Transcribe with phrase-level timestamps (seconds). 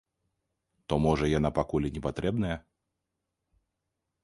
[0.93, 2.57] То, можа, яна пакуль і не патрэбная?